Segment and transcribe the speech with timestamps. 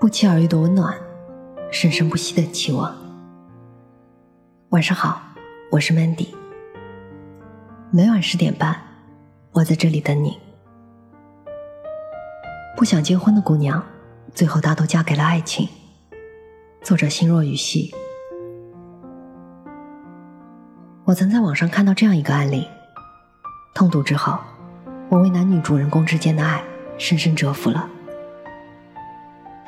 [0.00, 0.96] 不期而遇的温暖，
[1.70, 2.96] 生生不息的期望。
[4.70, 5.20] 晚上好，
[5.70, 6.28] 我是 Mandy。
[7.90, 8.80] 每晚十点半，
[9.52, 10.38] 我在这里等你。
[12.78, 13.84] 不想结婚的姑娘，
[14.32, 15.68] 最后大都嫁给了爱情。
[16.80, 17.94] 作者：心若雨兮。
[21.04, 22.66] 我曾在网上看到这样一个案例，
[23.74, 24.38] 痛读之后，
[25.10, 26.64] 我为男女主人公之间的爱
[26.96, 27.86] 深深折服了。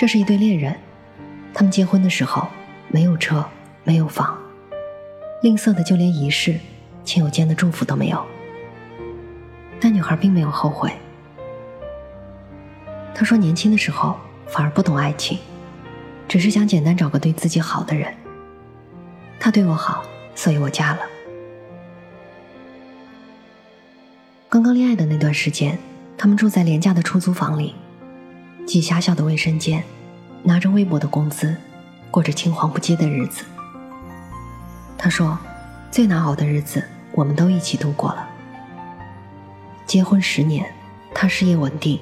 [0.00, 0.74] 这是一对恋人，
[1.52, 2.48] 他们结婚的时候
[2.88, 3.44] 没有车，
[3.84, 4.34] 没有房，
[5.42, 6.58] 吝啬的就连仪式、
[7.04, 8.26] 亲友间的祝福都没有。
[9.78, 10.90] 但女孩并没有后悔。
[13.14, 15.38] 她说：“年轻的时候反而不懂爱情，
[16.26, 18.10] 只是想简单找个对自己好的人。
[19.38, 20.02] 他对我好，
[20.34, 21.00] 所以我嫁了。
[24.48, 25.78] 刚刚恋爱的那段时间，
[26.16, 27.74] 他们住在廉价的出租房里。”
[28.66, 29.82] 挤狭小的卫生间，
[30.44, 31.56] 拿着微薄的工资，
[32.10, 33.44] 过着青黄不接的日子。
[34.96, 35.36] 他说
[35.90, 38.28] ：“最难熬的日子，我们都一起度过了。
[39.86, 40.72] 结婚十年，
[41.12, 41.98] 她事业稳定，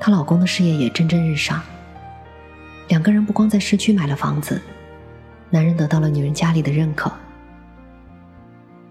[0.00, 1.60] 她老公的事业也蒸蒸日上。
[2.86, 4.62] 两个人不光在市区买了房子，
[5.50, 7.10] 男人得到了女人家里的认可。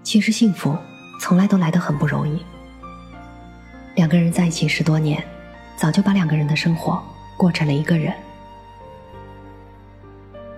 [0.03, 0.75] 其实幸福
[1.21, 2.43] 从来都来得很不容易。
[3.95, 5.23] 两个人在一起十多年。”
[5.77, 7.01] 早就把两个人的生活
[7.37, 8.11] 过成了一个人。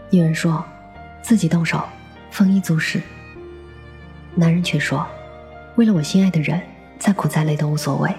[0.10, 0.64] 女人说，
[1.22, 1.84] 自己动手，
[2.32, 3.00] 丰衣足食；
[4.34, 5.06] 男人却说，
[5.76, 6.60] 为了我心爱的人，
[6.98, 8.10] 再苦再累都无所谓。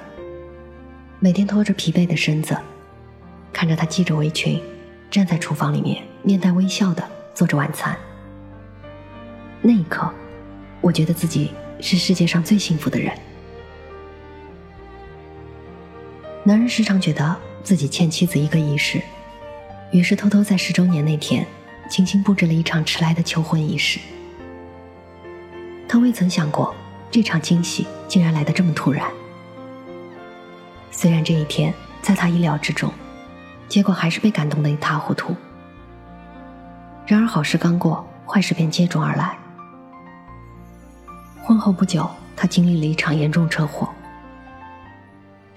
[1.18, 2.56] 每天拖着疲惫的身子，
[3.50, 4.62] 看着他系着围裙，
[5.10, 7.02] 站在厨房里面，面带微笑的
[7.34, 7.96] 做着晚餐。
[9.62, 10.08] 那一刻，
[10.82, 13.12] 我觉得自己是世界上最幸福的人。
[16.50, 19.00] 男人时常觉得自己欠妻子一个仪式，
[19.92, 21.46] 于是偷偷在十周年那天
[21.88, 24.00] 精心布置了一场迟来的求婚仪式。
[25.88, 26.74] 他未曾想过
[27.08, 29.08] 这场惊喜竟然来得这么突然。
[30.90, 31.72] 虽然这一天
[32.02, 32.92] 在他意料之中，
[33.68, 35.36] 结果还是被感动得一塌糊涂。
[37.06, 39.38] 然而好事刚过，坏事便接踵而来。
[41.44, 43.88] 婚后不久，他经历了一场严重车祸。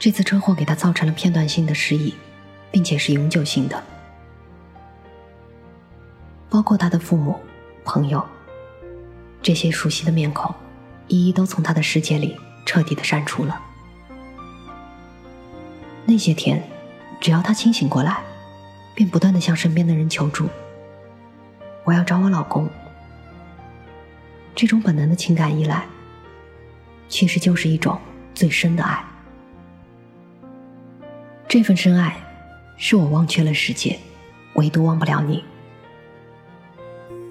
[0.04, 2.14] 这次车祸给他造成了片段性的失忆，
[2.70, 3.82] 并且是永久性的。
[6.50, 7.40] 包括他的父母、
[7.86, 8.22] 朋友，
[9.42, 10.54] 这些熟悉的面孔，
[11.08, 13.62] 一一都从他的世界里彻底的删除了。
[16.06, 16.62] 那些天，
[17.22, 18.22] 只要他清醒过来，
[18.94, 20.50] 便不断的向身边的人求助
[21.86, 22.70] ：“我要找我老公。”
[24.54, 25.86] 这种本能的情感依赖，
[27.08, 27.98] 其实就是一种
[28.36, 29.02] 最深的爱。
[31.54, 32.18] 这份深爱，
[32.78, 34.00] 是我忘却了世界，
[34.56, 35.44] 唯独忘不了你。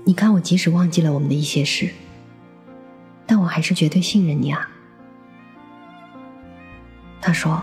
[0.05, 1.93] 你看，我即使忘记了我们的一些事，
[3.27, 4.71] 但我还是绝对信任你啊。
[7.21, 7.61] 他说：“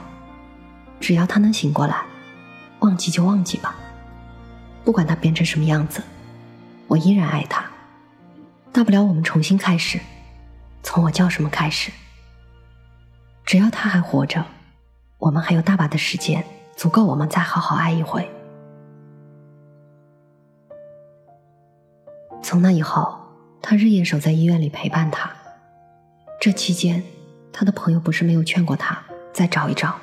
[1.00, 1.96] 只要他能醒过来，
[2.80, 3.78] 忘记就忘记吧，
[4.84, 6.04] 不管他变成什么样子，
[6.88, 7.64] 我依然爱他。
[8.74, 9.98] 大不了我们重新开始，
[10.84, 11.90] 从我叫什么开始。
[13.46, 14.46] 只要他还活着。”
[15.20, 16.44] 我们还有大把的时间，
[16.78, 18.28] 足够我们再好好爱一回。
[22.42, 23.20] 从那以后，
[23.62, 25.30] 他日夜守在医院里陪伴他。
[26.40, 27.04] 这期间，
[27.52, 28.98] 他的朋友不是没有劝过他
[29.34, 30.00] 再找一找。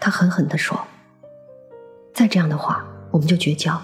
[0.00, 0.80] 他狠狠地说
[2.14, 3.78] ：“再这样的话，我们就绝交。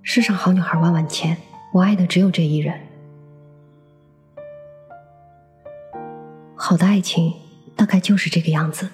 [0.00, 1.36] 世上好女孩万万千，
[1.74, 2.80] 我爱的只有这一人。
[6.56, 7.34] 好的爱情。”
[7.76, 8.88] 大概就是这个样子。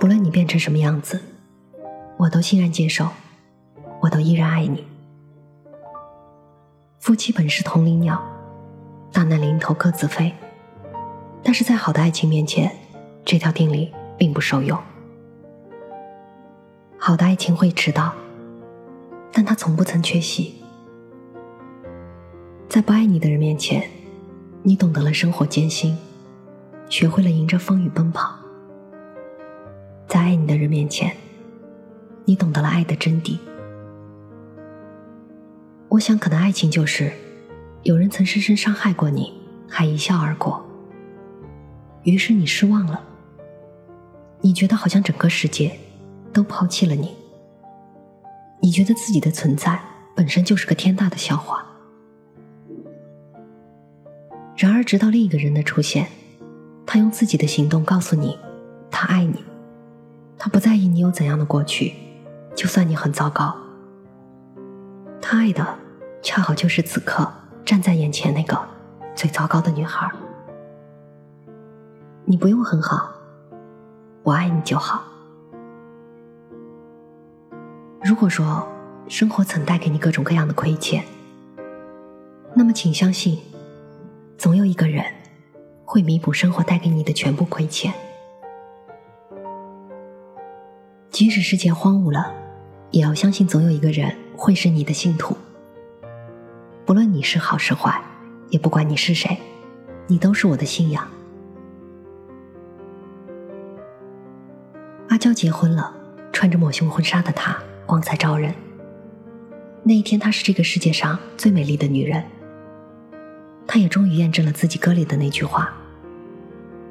[0.00, 1.20] 不论你变成什么样子，
[2.16, 3.08] 我都欣然接受，
[4.00, 4.84] 我都依然爱你。
[6.98, 8.20] 夫妻本是同林鸟，
[9.12, 10.32] 大难临头各自飞。
[11.42, 12.70] 但是在好的爱情面前，
[13.24, 14.78] 这条定理并不受用。
[16.96, 18.12] 好的爱情会迟到，
[19.32, 20.62] 但它从不曾缺席。
[22.68, 23.88] 在不爱你的人面前，
[24.62, 25.98] 你懂得了生活艰辛。
[26.92, 28.38] 学会了迎着风雨奔跑，
[30.06, 31.16] 在爱你的人面前，
[32.26, 33.38] 你懂得了爱的真谛。
[35.88, 37.10] 我想，可能爱情就是，
[37.82, 39.32] 有人曾深深伤害过你，
[39.66, 40.62] 还一笑而过。
[42.02, 43.02] 于是你失望了，
[44.42, 45.74] 你觉得好像整个世界
[46.30, 47.16] 都抛弃了你，
[48.60, 49.80] 你觉得自己的存在
[50.14, 51.66] 本身就是个天大的笑话。
[54.58, 56.06] 然而，直到另一个人的出现。
[56.92, 58.38] 他用自己的行动告诉你，
[58.90, 59.42] 他爱你，
[60.36, 61.94] 他不在意你有怎样的过去，
[62.54, 63.56] 就算你很糟糕。
[65.18, 65.66] 他爱的
[66.20, 67.26] 恰好就是此刻
[67.64, 68.60] 站在眼前那个
[69.14, 70.06] 最糟糕的女孩。
[72.26, 73.10] 你不用很好，
[74.22, 75.02] 我爱你就好。
[78.04, 78.68] 如果说
[79.08, 81.02] 生活曾带给你各种各样的亏欠，
[82.52, 83.38] 那么请相信，
[84.36, 85.02] 总有一个人
[85.84, 87.92] 会弥补生活带给你的全部亏欠。
[91.10, 92.32] 即使世界荒芜了，
[92.90, 95.36] 也要相信总有一个人会是你的信徒。
[96.84, 98.02] 不论你是好是坏，
[98.48, 99.38] 也不管你是谁，
[100.06, 101.06] 你都是我的信仰。
[105.08, 105.94] 阿娇结婚了，
[106.32, 108.54] 穿着抹胸婚纱的她光彩照人。
[109.84, 112.24] 那一天，她是这个世界上最美丽的女人。
[113.72, 115.72] 她也终于验证了自己歌里的那句话：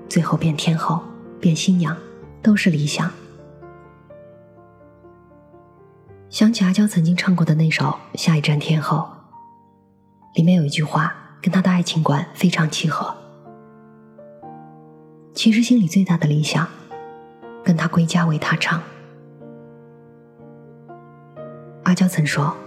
[0.10, 1.00] 最后变天后，
[1.40, 1.96] 变新娘，
[2.42, 3.12] 都是理想。
[6.32, 9.08] 想起阿娇曾经唱过的那首《下一站天后》，
[10.36, 13.16] 里面有一句话跟她的爱情观非常契合。
[15.36, 16.68] 其实心里最大的理想，
[17.64, 18.82] 跟她归家为她唱。
[21.84, 22.58] 阿娇曾说，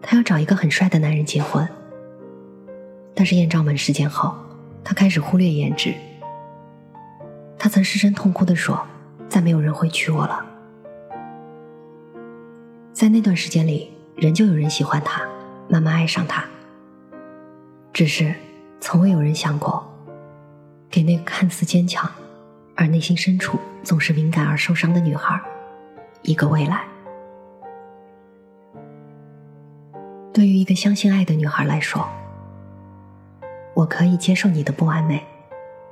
[0.00, 1.68] 她要找一个很帅的男人结婚。
[3.18, 4.32] 但是艳照门事件后，
[4.84, 5.92] 她开始忽略颜值。
[7.58, 8.80] 她曾失声痛哭的说
[9.28, 10.46] ：“再没有人会娶我了。”
[12.94, 15.26] 在那段时间里，仍旧有人喜欢他，
[15.68, 16.44] 慢慢爱上他。
[17.92, 18.32] 只是，
[18.80, 19.84] 从未有人想过，
[20.88, 22.08] 给那个看似坚强，
[22.76, 25.42] 而内心深处总是敏感而受伤的女孩，
[26.22, 26.84] 一个未来。
[30.32, 32.08] 对于一个相信爱的女孩来说，
[33.78, 35.24] 我可以接受你的不完美，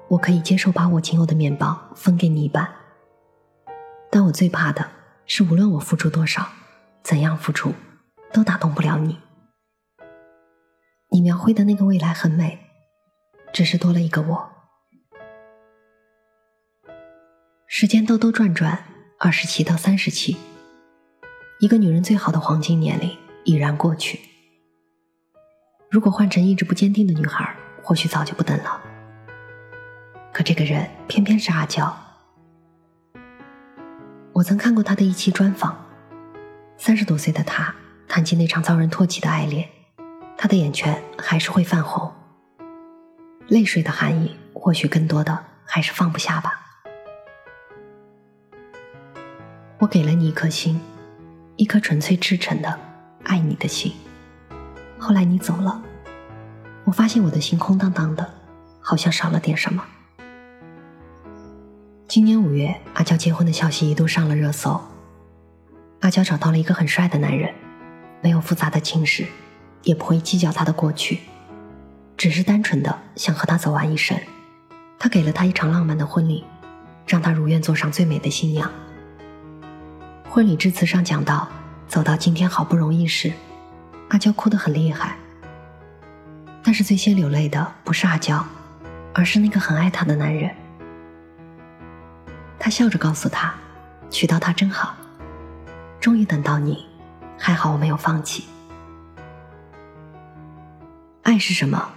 [0.09, 2.69] 我可以接受把我仅有的面包分给你一半，
[4.11, 4.91] 但我最怕的
[5.25, 6.49] 是，无论我付出多少。
[7.05, 7.73] 怎样付出，
[8.33, 9.21] 都打动不了你。
[11.13, 12.59] 你描绘的那个未来很美，
[13.53, 14.51] 只是多了一个我。
[17.69, 18.85] 时间兜兜转转，
[19.21, 20.37] 二十七到三十七，
[21.61, 24.19] 一个女人最好的黄金年龄已然过去。
[25.89, 27.57] 如果换成意志不坚定的女孩，
[27.87, 28.81] 或许早就不等了。
[30.33, 31.97] 可这个人偏偏是阿娇。
[34.33, 35.85] 我曾看过她的一期专访。
[36.77, 37.73] 三十多岁的他
[38.09, 39.69] 谈起那场遭人唾弃的爱恋，
[40.37, 42.13] 他的眼圈还是会泛红。
[43.47, 46.61] 泪水的含义，或许更多的还是放不下吧。
[49.79, 50.81] 我给了你一颗心，
[51.55, 52.79] 一颗纯粹赤诚的
[53.23, 53.93] 爱你的心。
[54.99, 55.81] 后来你走了，
[56.87, 58.25] 我发现我的心空荡荡的，
[58.81, 59.85] 好像少了点什么。
[62.07, 64.81] 今年五月，阿娇结婚的消息一度上了热搜。
[66.03, 67.53] 阿娇找到了一个很帅的男人，
[68.23, 69.27] 没有复杂的情史，
[69.83, 71.23] 也不会计较他的过去，
[72.17, 74.17] 只是单纯的想和他走完一生。
[74.97, 76.45] 他给了他一场浪漫的婚礼，
[77.05, 78.71] 让他如愿做上最美的新娘。
[80.29, 81.49] 婚礼致辞上讲到，
[81.89, 83.33] 走到今天好不容易时，
[84.11, 85.17] 阿娇哭得很厉害。
[86.67, 88.45] 但是最先流泪的不是阿娇，
[89.15, 90.53] 而是那个很爱她的男人。
[92.59, 93.55] 他笑着告诉她，
[94.11, 94.97] 娶到她真好。
[96.01, 96.85] 终于等到你，
[97.39, 98.47] 还好我没有放弃。
[101.23, 101.89] 爱是什么？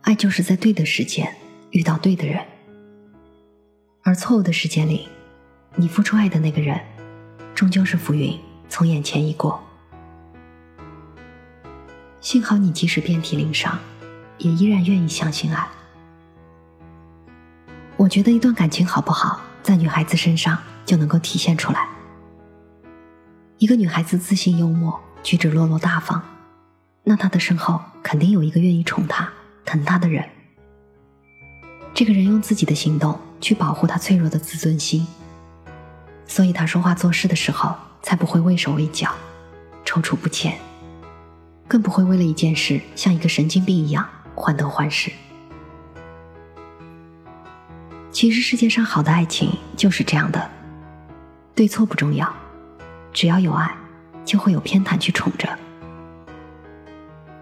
[0.00, 1.32] 爱就是在对的时间
[1.70, 2.44] 遇到对的人，
[4.02, 5.06] 而错误的时间里，
[5.76, 6.80] 你付出爱的那个人，
[7.54, 8.36] 终究是浮云
[8.68, 9.62] 从眼前一过。
[12.28, 13.78] 幸好你即使遍体鳞伤，
[14.36, 15.66] 也依然愿意相信爱。
[17.96, 21.88] 我觉得一段感情好不好，在女孩子身上就能够体现出来。
[23.56, 26.22] 一个女孩子自信幽默，举止落落大方，
[27.02, 29.26] 那她的身后肯定有一个愿意宠她、
[29.64, 30.22] 疼她的人。
[31.94, 35.06] 这个人用自己的行动去保护她脆弱的自尊心，
[36.26, 39.14] 所以她说话做事的时候才不会畏手畏脚、
[39.82, 40.58] 踌躇不前，
[41.68, 45.12] 更不会为了一件事像一个神经病一样患得患失。
[48.10, 50.50] 其实世界上好的爱情就是这样的，
[51.54, 52.34] 对错不重要。
[53.12, 53.76] 只要有爱，
[54.24, 55.58] 就会有偏袒去宠着。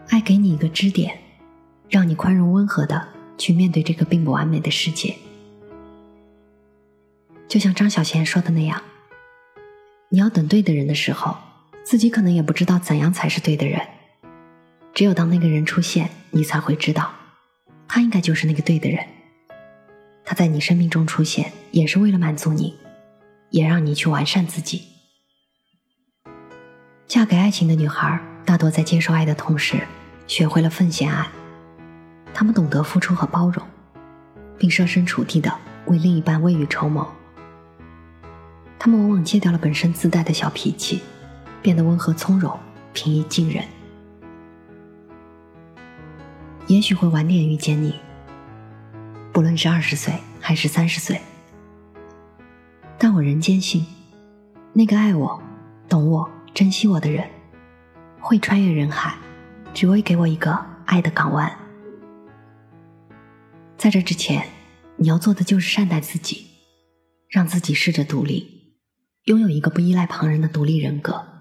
[0.09, 1.19] 爱给你一个支点，
[1.89, 5.17] 让你宽容温和的去面对这个并不完美的世界。
[7.49, 8.83] 就像张小娴说的那样，
[10.09, 11.37] 你要等对的人的时候，
[11.85, 13.81] 自己可能也不知道怎样才是对的人。
[14.97, 17.13] 只有当那个人出现，你才会知道，
[17.87, 19.07] 他应该就是那个对的人。
[20.25, 22.79] 他在你生命中出现，也是为了满足你。
[23.51, 24.85] 也让你去完善自己。
[27.07, 29.87] 嫁给爱情的女孩，大多在接受爱的同时，
[30.27, 31.29] 学会了奉献爱。
[32.33, 33.65] 她们懂得付出和包容，
[34.59, 35.55] 并设身处地的
[35.87, 37.07] 为另一半未雨绸缪。
[38.79, 41.03] 她们往往戒掉了本身自带的小脾气，
[41.61, 42.59] 变得温和从容、
[42.95, 43.63] 平易近人。
[46.69, 47.95] 也许会晚点遇见你，
[49.33, 51.21] 不论是二十岁还是三十岁，
[52.99, 53.87] 但我仍坚信，
[54.73, 55.41] 那个爱我、
[55.89, 57.25] 懂我、珍惜我的人，
[58.19, 59.15] 会穿越人海，
[59.73, 61.57] 只为给我一个爱的港湾。
[63.79, 64.45] 在这之前，
[64.97, 66.49] 你要做的就是善待自己，
[67.29, 68.75] 让自己试着独立，
[69.27, 71.36] 拥有一个不依赖旁人的独立人格。